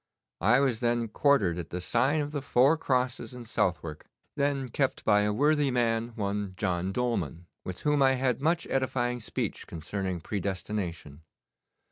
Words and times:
I 0.41 0.61
was 0.61 0.79
then 0.79 1.09
quartered 1.09 1.59
at 1.59 1.69
the 1.69 1.79
sign 1.79 2.21
of 2.21 2.31
the 2.31 2.41
Four 2.41 2.75
Crosses 2.75 3.35
in 3.35 3.45
Southwark, 3.45 4.07
then 4.35 4.67
kept 4.67 5.05
by 5.05 5.19
a 5.21 5.31
worthy 5.31 5.69
man, 5.69 6.13
one 6.15 6.55
John 6.57 6.91
Dolman, 6.91 7.45
with 7.63 7.81
whom 7.81 8.01
I 8.01 8.13
had 8.13 8.41
much 8.41 8.65
edifying 8.71 9.19
speech 9.19 9.67
concerning 9.67 10.19
predestination. 10.19 11.21